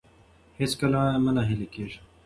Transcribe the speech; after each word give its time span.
هیڅکله 0.59 0.99
مه 1.23 1.31
نه 1.35 1.41
هیلي 1.49 1.67
کیږئ. 1.73 1.97